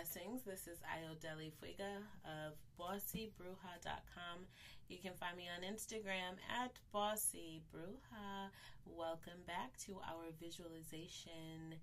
[0.00, 0.40] blessings.
[0.46, 4.46] This is Ayodele Fuega of bossybruja.com.
[4.88, 8.48] You can find me on Instagram at bossybruja.
[8.86, 11.74] Welcome back to our visualization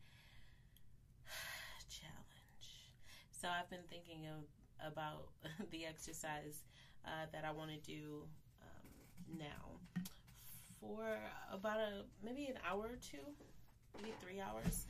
[1.92, 2.90] challenge.
[3.40, 5.28] So I've been thinking of about
[5.72, 6.64] the exercise
[7.06, 8.24] uh, that I want to do
[8.64, 9.78] um, now
[10.82, 11.06] for
[11.54, 13.22] about a maybe an hour or two,
[13.96, 14.88] maybe three hours,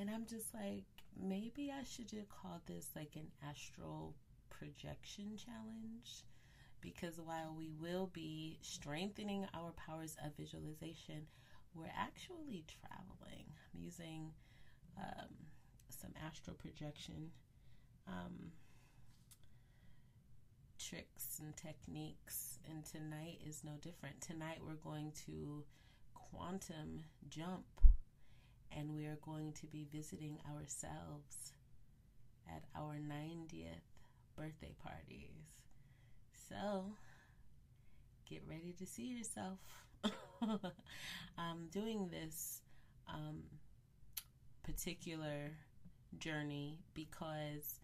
[0.00, 0.84] and I'm just like
[1.20, 4.14] maybe I should just call this like an astral
[4.50, 6.24] projection challenge
[6.80, 11.26] because while we will be strengthening our powers of visualization,
[11.74, 13.46] we're actually traveling.
[13.74, 14.30] I'm using
[14.96, 15.28] um,
[15.88, 17.30] some astral projection
[18.06, 18.52] um,
[20.78, 24.20] tricks and techniques, and tonight is no different.
[24.20, 25.64] Tonight we're going to
[26.14, 27.64] quantum jump
[28.76, 31.52] and we are going to be visiting ourselves
[32.46, 33.80] at our 90th
[34.36, 35.30] birthday parties.
[36.48, 36.84] So,
[38.28, 39.58] get ready to see yourself.
[41.38, 42.60] I'm doing this
[43.08, 43.42] um,
[44.62, 45.52] particular
[46.18, 47.80] journey because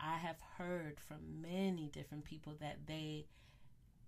[0.00, 3.26] I have heard from many different people that they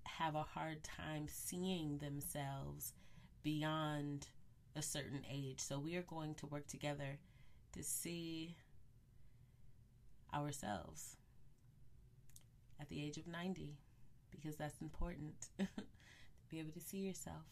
[0.04, 2.94] have a hard time seeing themselves
[3.42, 4.28] beyond
[4.76, 5.60] a certain age.
[5.60, 7.18] So we are going to work together
[7.72, 8.56] to see
[10.34, 11.16] ourselves
[12.80, 13.76] at the age of 90
[14.30, 15.66] because that's important to
[16.50, 17.46] be able to see yourself,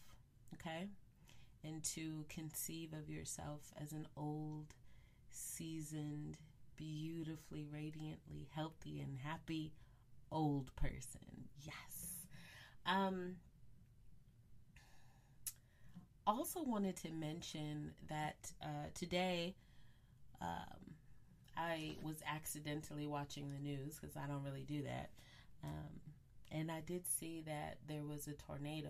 [0.53, 0.87] okay?
[1.63, 4.73] And to conceive of yourself as an old,
[5.29, 6.37] seasoned,
[6.75, 9.73] beautifully, radiantly healthy and happy
[10.31, 11.49] old person.
[11.63, 12.25] Yes.
[12.85, 13.35] Um
[16.27, 19.55] also wanted to mention that uh, today
[20.41, 20.95] um,
[21.57, 25.09] I was accidentally watching the news because I don't really do that.
[25.63, 25.99] Um,
[26.51, 28.89] and I did see that there was a tornado,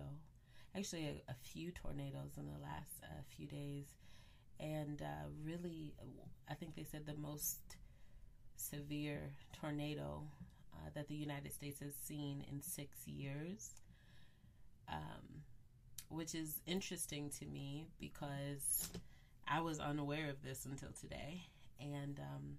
[0.76, 3.86] actually, a, a few tornadoes in the last uh, few days.
[4.58, 5.94] And uh, really,
[6.48, 7.60] I think they said the most
[8.56, 10.22] severe tornado
[10.74, 13.70] uh, that the United States has seen in six years.
[14.88, 15.42] Um,
[16.12, 18.90] which is interesting to me because
[19.48, 21.42] I was unaware of this until today.
[21.80, 22.58] And um,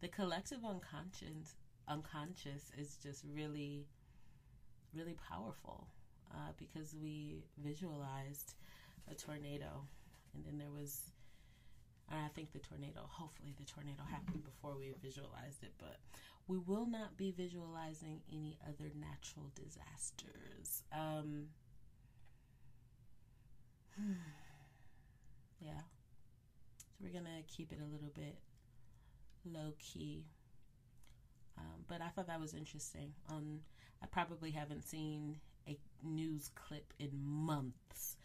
[0.00, 1.54] the collective unconscious
[1.88, 3.86] unconscious is just really,
[4.94, 5.88] really powerful
[6.32, 8.54] uh, because we visualized
[9.10, 9.86] a tornado,
[10.34, 11.10] and then there was.
[12.10, 15.98] I think the tornado, hopefully, the tornado happened before we visualized it, but
[16.46, 20.84] we will not be visualizing any other natural disasters.
[20.90, 21.48] Um,
[25.60, 25.80] yeah.
[26.76, 28.38] So we're gonna keep it a little bit
[29.44, 30.24] low key.
[31.56, 33.12] Um, but I thought that was interesting.
[33.30, 33.60] Um,
[34.02, 38.16] I probably haven't seen a news clip in months,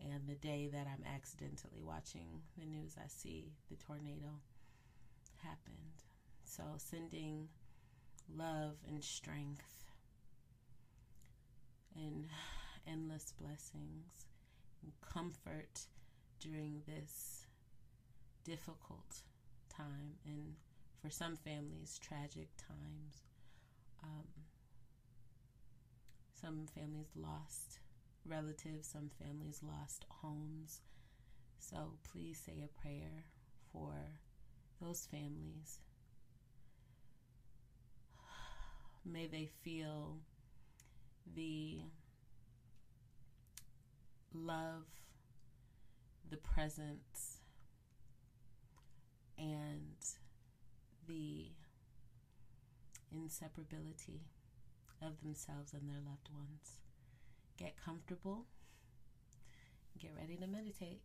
[0.00, 4.40] and the day that I'm accidentally watching the news, I see the tornado
[5.42, 6.04] happened.
[6.44, 7.48] So sending
[8.36, 9.84] love and strength
[11.96, 12.26] and
[12.86, 14.26] endless blessings
[15.00, 15.86] comfort
[16.40, 17.46] during this
[18.44, 19.22] difficult
[19.68, 20.54] time and
[21.00, 23.22] for some families, tragic times.
[24.02, 24.26] Um,
[26.40, 27.80] some families lost
[28.24, 30.80] relatives, some families lost homes.
[31.58, 33.24] So please say a prayer
[33.72, 33.92] for
[34.80, 35.80] those families.
[39.04, 40.18] May they feel
[41.34, 41.80] the
[44.36, 44.86] love,
[46.28, 47.38] the presence,
[49.38, 49.96] and
[51.06, 51.46] the
[53.14, 54.20] inseparability
[55.02, 56.80] of themselves and their loved ones.
[57.58, 58.46] Get comfortable,
[59.98, 61.00] get ready to meditate.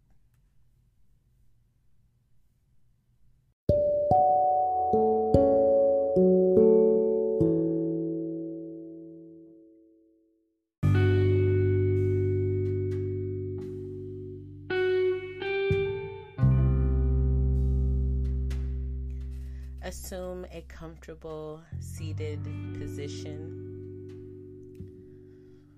[20.51, 22.43] A comfortable seated
[22.77, 23.67] position.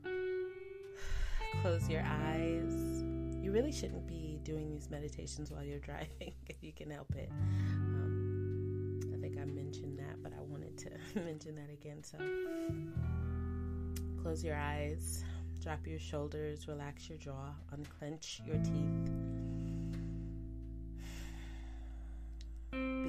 [1.61, 3.03] Close your eyes.
[3.41, 7.29] You really shouldn't be doing these meditations while you're driving if you can help it.
[7.31, 10.89] Um, I think I mentioned that, but I wanted to
[11.19, 12.03] mention that again.
[12.03, 12.17] So
[14.21, 15.23] close your eyes,
[15.61, 19.32] drop your shoulders, relax your jaw, unclench your teeth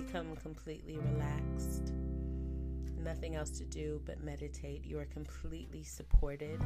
[0.06, 1.92] become completely relaxed.
[3.02, 4.84] Nothing else to do but meditate.
[4.84, 6.58] You are completely supported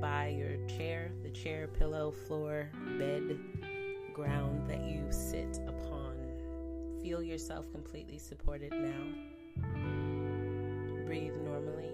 [0.00, 3.38] by your chair, the chair, pillow, floor, bed,
[4.12, 6.16] ground that you sit upon.
[7.02, 9.68] Feel yourself completely supported now.
[11.06, 11.90] Breathe normally.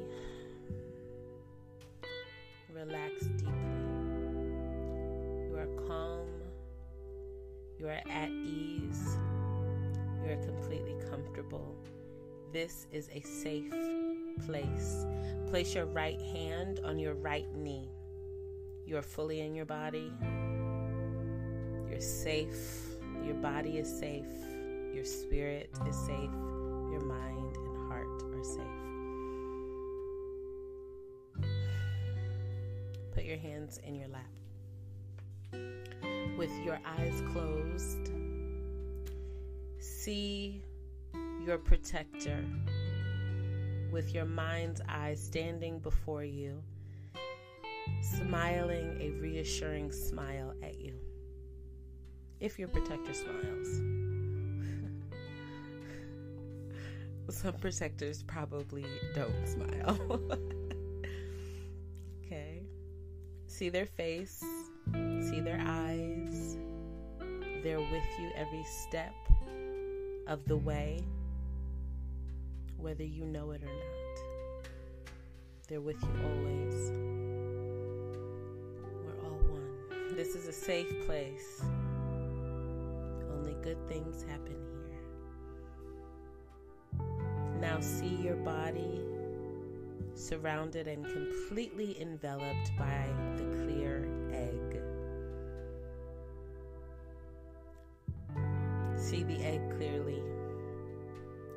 [2.73, 3.53] Relax deeply.
[5.49, 6.29] You are calm.
[7.79, 9.17] You are at ease.
[10.27, 11.77] You are completely comfortable.
[12.53, 13.73] This is a safe
[14.45, 15.07] place.
[15.49, 17.89] Place your right hand on your right knee.
[18.85, 20.13] You are fully in your body.
[21.89, 22.89] You're safe.
[23.25, 24.27] Your body is safe.
[24.93, 26.33] Your spirit is safe.
[26.91, 28.67] Your mind and heart are safe.
[33.15, 34.27] Put your hands in your lap.
[36.37, 38.11] With your eyes closed,
[40.07, 40.63] see
[41.45, 42.45] your protector
[43.91, 46.63] with your mind's eye standing before you,
[48.03, 50.95] smiling a reassuring smile at you.
[52.39, 53.81] If your protector smiles.
[57.37, 60.21] Some protectors probably don't smile.
[62.25, 62.63] okay.
[63.49, 64.41] See their face,
[64.95, 66.59] see their eyes.
[67.65, 69.26] They're with you every step
[70.27, 71.05] of the way
[72.79, 74.21] whether you know it or not.
[75.69, 76.91] They're with you always.
[79.05, 80.15] We're all one.
[80.15, 81.63] This is a safe place.
[83.33, 84.57] Only good things happen
[86.99, 87.01] here.
[87.61, 89.01] Now see your body
[90.15, 93.07] surrounded and completely enveloped by
[93.37, 93.96] the clear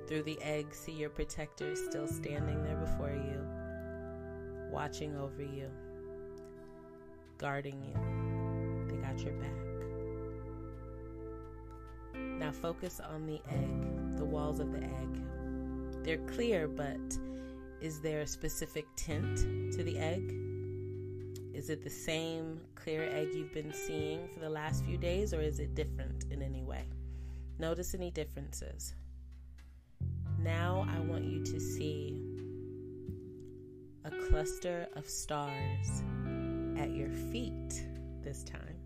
[0.10, 3.40] through the egg, see your protector still standing there before you,
[4.72, 5.70] watching over you,
[7.38, 7.94] guarding you.
[8.90, 9.52] They got your back.
[12.16, 16.04] Now focus on the egg, the walls of the egg.
[16.04, 16.98] They're clear, but
[17.80, 19.38] is there a specific tint
[19.74, 20.34] to the egg?
[21.54, 25.42] Is it the same clear egg you've been seeing for the last few days, or
[25.42, 26.86] is it different in any way?
[27.60, 28.96] Notice any differences.
[30.44, 32.18] Now I want you to see
[34.06, 36.04] a cluster of stars
[36.78, 37.84] at your feet
[38.22, 38.78] this time.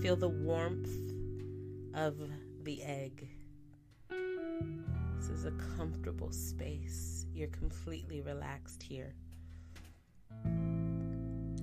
[0.00, 0.90] Feel the warmth
[1.94, 2.16] of
[2.62, 3.28] the egg.
[4.08, 7.26] This is a comfortable space.
[7.34, 9.14] You're completely relaxed here.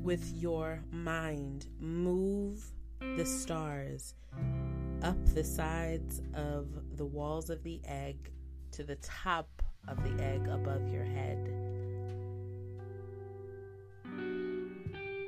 [0.02, 4.14] With your mind, move the stars
[5.04, 6.68] up the sides of
[6.98, 8.32] the walls of the egg
[8.72, 11.50] to the top of the egg above your head.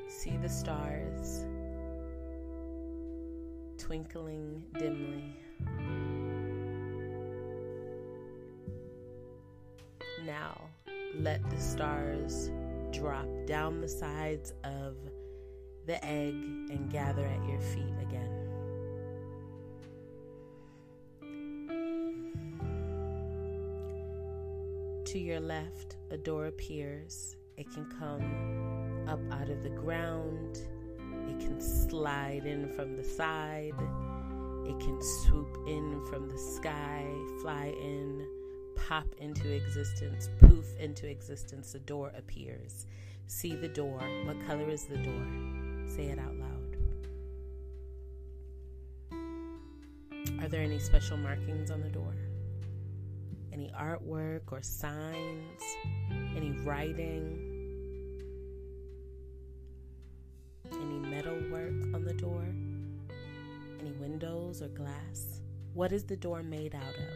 [0.08, 1.46] See the stars
[3.78, 5.36] twinkling dimly.
[10.26, 10.62] Now,
[11.16, 12.50] let the stars
[12.92, 14.96] drop down the sides of
[15.86, 18.43] the egg and gather at your feet again.
[25.14, 27.38] To your left, a door appears.
[27.56, 30.58] It can come up out of the ground,
[31.30, 33.76] it can slide in from the side,
[34.66, 37.06] it can swoop in from the sky,
[37.44, 38.28] fly in,
[38.76, 41.74] pop into existence, poof into existence.
[41.74, 42.88] The door appears.
[43.28, 44.02] See the door.
[44.26, 45.28] What color is the door?
[45.96, 46.78] Say it out loud.
[50.42, 52.16] Are there any special markings on the door?
[53.54, 55.62] Any artwork or signs,
[56.36, 57.40] any writing,
[60.72, 62.44] any metal work on the door,
[63.80, 65.42] any windows or glass.
[65.76, 67.14] What is the door made out of?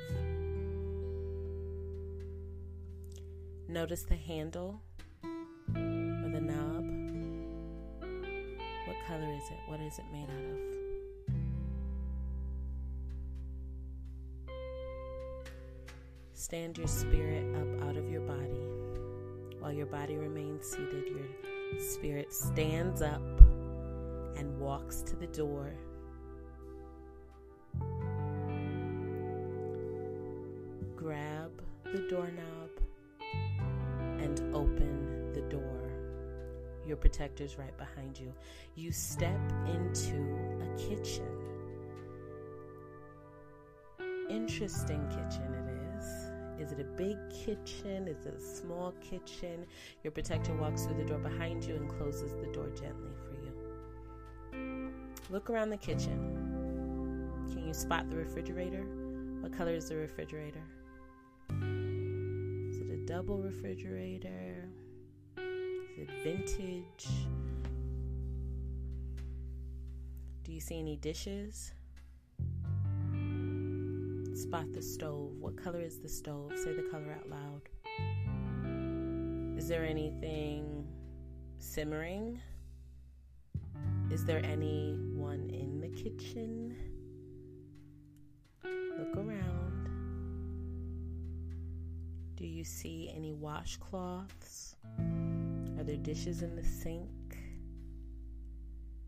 [3.67, 4.79] Notice the handle
[5.24, 6.86] or the knob.
[8.88, 9.60] What color is it?
[9.67, 10.76] What is it made out of?
[16.48, 18.62] Stand your spirit up out of your body.
[19.60, 23.22] While your body remains seated, your spirit stands up
[24.38, 25.74] and walks to the door.
[30.96, 31.51] Grab
[31.84, 32.70] the doorknob
[34.22, 35.92] and open the door.
[36.86, 38.34] Your protector's right behind you.
[38.75, 40.16] You step into
[40.63, 41.27] a kitchen.
[44.30, 45.66] interesting kitchen it
[46.60, 46.72] is.
[46.72, 48.08] It a big kitchen?
[48.08, 49.66] Is it a small kitchen?
[50.04, 54.92] Your protector walks through the door behind you and closes the door gently for you.
[55.30, 56.18] Look around the kitchen.
[57.52, 58.86] Can you spot the refrigerator?
[59.42, 60.64] What color is the refrigerator?
[61.50, 64.70] Is it a double refrigerator?
[65.38, 67.08] Is it vintage?
[70.44, 71.74] Do you see any dishes?
[74.48, 75.34] Spot the stove.
[75.42, 76.54] What color is the stove?
[76.56, 77.68] Say the color out loud.
[79.58, 80.88] Is there anything
[81.60, 82.39] simmering?
[84.10, 86.77] Is there anyone in the kitchen?
[88.63, 89.89] Look around.
[92.36, 94.75] Do you see any washcloths?
[95.77, 97.38] Are there dishes in the sink?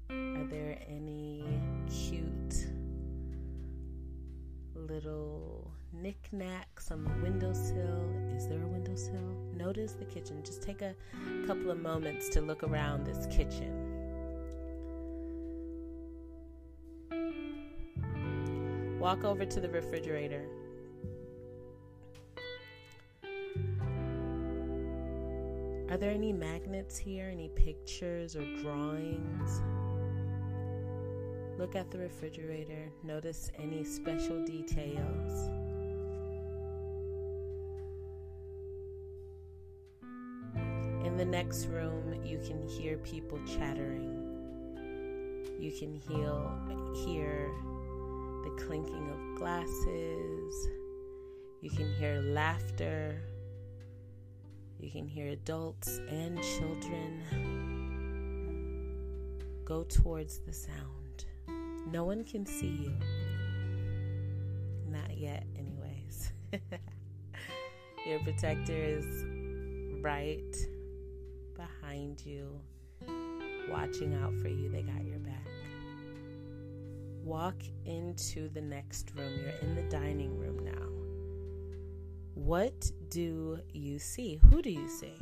[0.09, 1.45] Are there any
[1.87, 2.65] cute
[4.89, 8.03] little knickknacks on the windowsill?
[8.35, 9.37] Is there a windowsill?
[9.55, 10.41] Notice the kitchen.
[10.43, 10.95] Just take a
[11.45, 13.85] couple of moments to look around this kitchen.
[18.99, 20.45] Walk over to the refrigerator.
[25.89, 27.29] Are there any magnets here?
[27.31, 29.61] Any pictures or drawings?
[31.59, 32.89] Look at the refrigerator.
[33.03, 35.49] Notice any special details.
[41.03, 44.15] In the next room, you can hear people chattering.
[45.59, 46.31] You can hear,
[47.05, 47.51] hear
[48.45, 50.69] the clinking of glasses.
[51.59, 53.21] You can hear laughter.
[54.79, 57.21] You can hear adults and children.
[59.65, 60.98] Go towards the sound.
[61.91, 62.93] No one can see you.
[64.87, 66.31] Not yet, anyways.
[68.07, 69.25] Your protector is
[69.99, 70.55] right
[71.55, 72.59] behind you,
[73.69, 74.69] watching out for you.
[74.69, 75.47] They got your back.
[77.23, 77.55] Walk
[77.85, 79.33] into the next room.
[79.41, 80.87] You're in the dining room now.
[82.35, 84.39] What do you see?
[84.49, 85.13] Who do you see?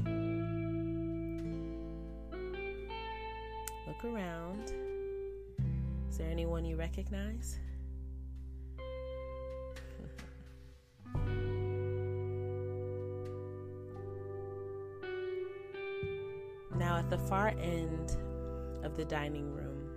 [3.87, 4.73] Look around.
[6.17, 7.59] Is there anyone you recognize?
[16.75, 18.17] now, at the far end
[18.81, 19.91] of the dining room,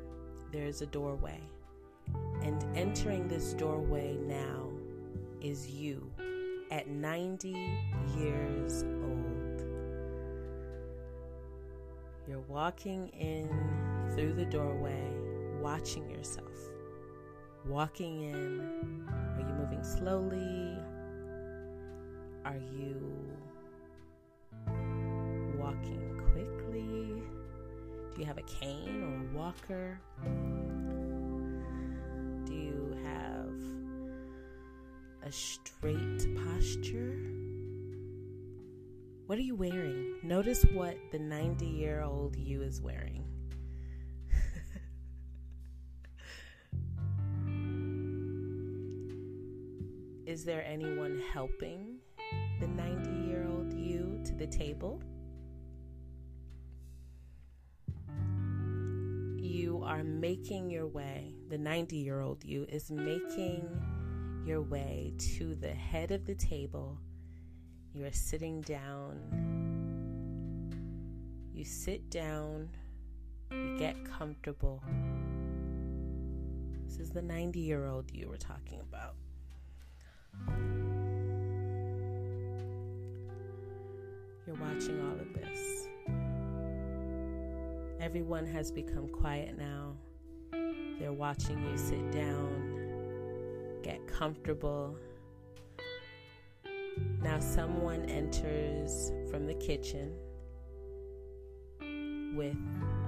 [0.52, 1.40] there is a doorway.
[2.42, 4.68] And entering this doorway now
[5.40, 6.12] is you
[6.70, 7.48] at 90
[8.18, 9.62] years old.
[12.28, 13.48] You're walking in
[14.14, 15.19] through the doorway,
[15.60, 16.50] watching yourself.
[17.66, 19.06] Walking in.
[19.08, 20.78] Are you moving slowly?
[22.44, 22.96] Are you
[25.58, 27.22] walking quickly?
[28.14, 30.00] Do you have a cane or a walker?
[32.44, 33.52] Do you have
[35.22, 37.18] a straight posture?
[39.26, 40.16] What are you wearing?
[40.24, 43.24] Notice what the 90 year old you is wearing.
[50.30, 51.98] Is there anyone helping
[52.60, 55.02] the 90 year old you to the table?
[59.36, 63.66] You are making your way, the 90 year old you is making
[64.46, 66.96] your way to the head of the table.
[67.92, 69.18] You are sitting down.
[71.52, 72.68] You sit down.
[73.50, 74.80] You get comfortable.
[76.86, 79.16] This is the 90 year old you were talking about.
[84.46, 85.88] You're watching all of this.
[88.00, 89.94] Everyone has become quiet now.
[90.98, 92.80] They're watching you sit down
[93.82, 94.96] get comfortable.
[97.22, 100.12] Now, someone enters from the kitchen
[102.34, 102.56] with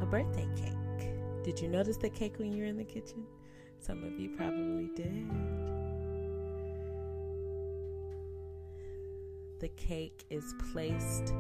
[0.01, 1.13] a birthday cake.
[1.45, 3.25] Did you notice the cake when you were in the kitchen?
[3.79, 5.72] Some of you probably did.
[9.63, 11.33] The cake is placed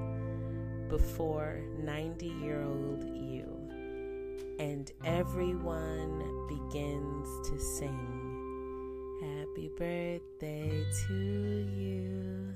[0.88, 3.49] before 90 year old you,
[4.61, 9.19] and everyone begins to sing.
[9.21, 12.55] Happy birthday to you.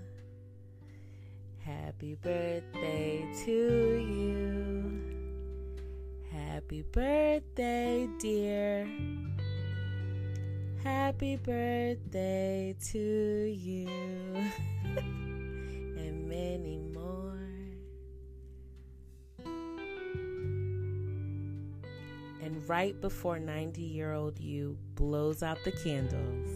[1.58, 5.00] Happy birthday to you.
[6.30, 8.88] Happy birthday, dear.
[10.85, 13.88] Happy birthday to you.
[16.36, 17.38] many more.
[22.42, 26.50] And right before 90 year old you blows out the candles,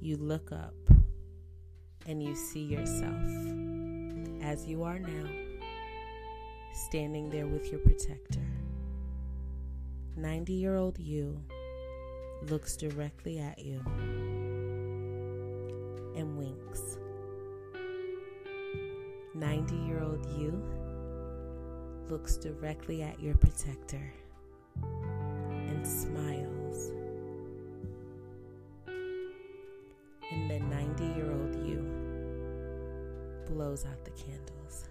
[0.00, 0.74] you look up
[2.06, 3.30] and you see yourself
[4.42, 5.28] as you are now,
[6.72, 8.46] standing there with your protector.
[10.16, 11.42] 90 year old you
[12.50, 13.80] looks directly at you
[16.14, 16.98] and winks.
[19.34, 20.62] 90 year old you
[22.08, 24.12] looks directly at your protector
[24.82, 26.92] and smiles.
[30.30, 31.84] And the 90 year old you
[33.46, 34.88] blows out the candles.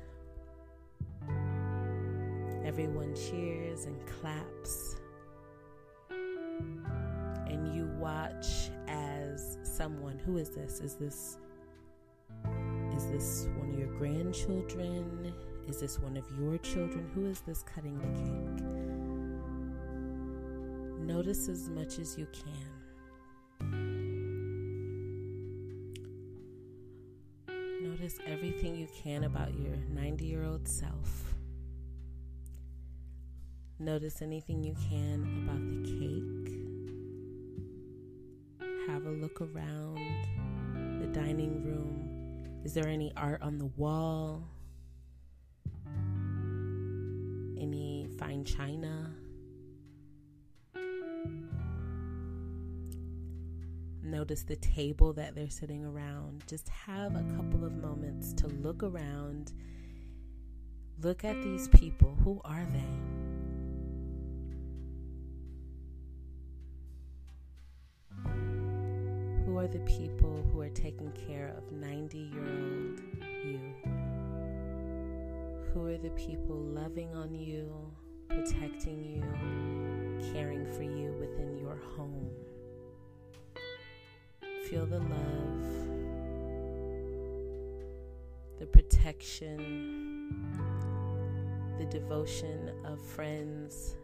[2.65, 4.97] Everyone cheers and claps
[6.09, 11.37] and you watch as someone who is this is this
[13.07, 15.33] is this one of your grandchildren?
[15.67, 17.09] Is this one of your children?
[17.15, 18.65] Who is this cutting the cake?
[21.15, 22.67] Notice as much as you can.
[27.81, 31.33] Notice everything you can about your 90 year old self.
[33.79, 36.51] Notice anything you can about the cake.
[38.89, 39.97] Have a look around
[40.99, 42.06] the dining room.
[42.67, 44.43] Is there any art on the wall?
[47.57, 49.09] Any fine china?
[54.03, 56.43] Notice the table that they're sitting around.
[56.45, 59.53] Just have a couple of moments to look around.
[61.01, 62.17] Look at these people.
[62.25, 63.26] Who are they?
[69.67, 73.01] Are the people who are taking care of 90 year old
[73.43, 73.59] you?
[75.73, 77.69] Who are the people loving on you,
[78.29, 79.23] protecting you,
[80.31, 82.29] caring for you within your home?
[84.69, 85.65] Feel the love,
[88.59, 90.31] the protection,
[91.77, 93.97] the devotion of friends,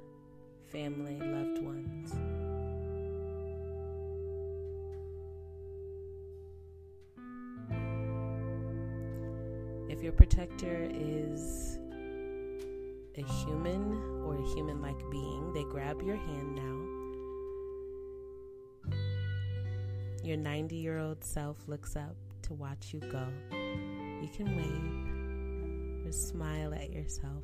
[0.65, 2.42] family, loved ones.
[10.13, 11.78] Protector is
[13.17, 16.80] a human or a human like being, they grab your hand now.
[20.23, 23.26] Your 90 year old self looks up to watch you go.
[23.52, 27.43] You can wave or smile at yourself.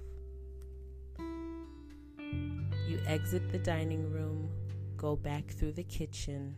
[2.88, 4.50] You exit the dining room,
[4.98, 6.56] go back through the kitchen,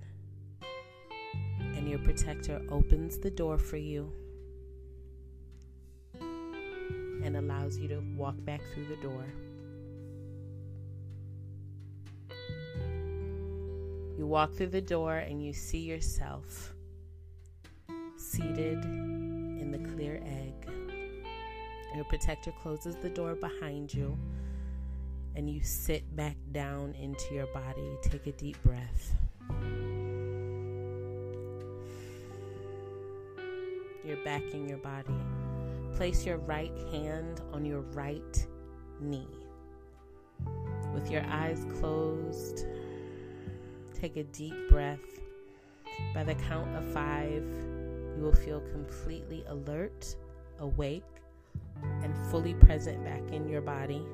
[1.59, 4.11] and your protector opens the door for you
[7.23, 9.25] and allows you to walk back through the door.
[14.17, 16.73] You walk through the door and you see yourself
[18.17, 20.69] seated in the clear egg.
[21.95, 24.17] Your protector closes the door behind you
[25.35, 27.97] and you sit back down into your body.
[28.01, 29.15] Take a deep breath.
[34.05, 35.13] You're back in your body.
[35.95, 38.47] Place your right hand on your right
[38.99, 39.27] knee.
[40.93, 42.65] With your eyes closed,
[43.93, 44.99] take a deep breath.
[46.13, 47.43] By the count of five,
[48.17, 50.15] you will feel completely alert,
[50.59, 51.03] awake,
[52.03, 54.05] and fully present back in your body.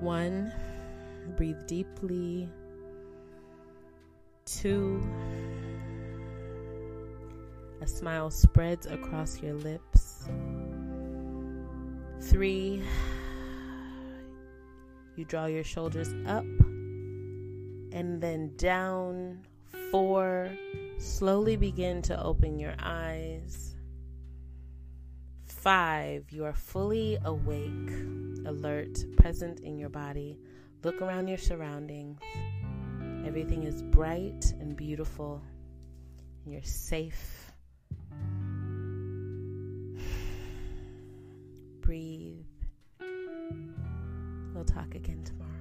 [0.00, 0.52] One,
[1.36, 2.48] breathe deeply.
[4.44, 5.00] Two,
[7.82, 10.28] a smile spreads across your lips.
[12.20, 12.80] Three,
[15.16, 16.44] you draw your shoulders up
[17.92, 19.40] and then down.
[19.90, 20.56] Four,
[20.98, 23.74] slowly begin to open your eyes.
[25.44, 27.90] Five, you are fully awake,
[28.46, 30.38] alert, present in your body.
[30.84, 32.20] Look around your surroundings.
[33.26, 35.42] Everything is bright and beautiful.
[36.46, 37.51] You're safe
[41.92, 42.46] breathe.
[44.54, 45.51] We'll talk again tomorrow.